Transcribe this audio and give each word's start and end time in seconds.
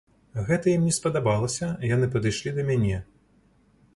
Гэта 0.45 0.71
ім 0.77 0.85
не 0.89 0.93
спадабалася, 0.97 1.69
яны 1.93 2.09
падышлі 2.15 2.55
да 2.57 2.65
мяне. 2.69 2.97